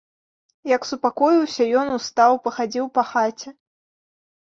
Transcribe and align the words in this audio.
Як 0.75 0.81
супакоіўся, 0.91 1.63
ён 1.83 1.87
устаў, 1.99 2.41
пахадзіў 2.49 2.85
па 2.99 3.09
хаце. 3.15 3.49